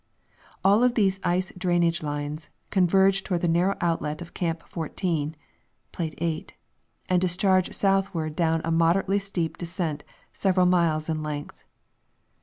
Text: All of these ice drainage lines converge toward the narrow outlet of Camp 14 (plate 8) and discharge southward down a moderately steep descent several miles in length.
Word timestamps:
All 0.63 0.83
of 0.83 0.95
these 0.95 1.19
ice 1.23 1.51
drainage 1.55 2.01
lines 2.01 2.49
converge 2.71 3.23
toward 3.23 3.41
the 3.41 3.47
narrow 3.47 3.77
outlet 3.81 4.19
of 4.19 4.33
Camp 4.33 4.63
14 4.67 5.35
(plate 5.91 6.15
8) 6.17 6.55
and 7.07 7.21
discharge 7.21 7.71
southward 7.75 8.35
down 8.35 8.61
a 8.63 8.71
moderately 8.71 9.19
steep 9.19 9.59
descent 9.59 10.03
several 10.33 10.65
miles 10.65 11.07
in 11.07 11.21
length. 11.21 11.63